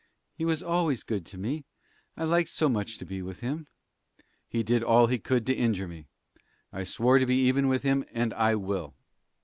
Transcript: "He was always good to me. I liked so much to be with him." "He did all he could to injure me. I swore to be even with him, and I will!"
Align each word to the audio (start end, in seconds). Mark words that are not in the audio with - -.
"He 0.33 0.45
was 0.45 0.63
always 0.63 1.03
good 1.03 1.27
to 1.27 1.37
me. 1.37 1.63
I 2.17 2.23
liked 2.23 2.49
so 2.49 2.67
much 2.67 2.97
to 2.97 3.05
be 3.05 3.21
with 3.21 3.41
him." 3.41 3.67
"He 4.47 4.63
did 4.63 4.81
all 4.81 5.05
he 5.05 5.19
could 5.19 5.45
to 5.45 5.53
injure 5.55 5.87
me. 5.87 6.07
I 6.73 6.85
swore 6.85 7.19
to 7.19 7.27
be 7.27 7.35
even 7.41 7.67
with 7.67 7.83
him, 7.83 8.05
and 8.11 8.33
I 8.33 8.55
will!" 8.55 8.95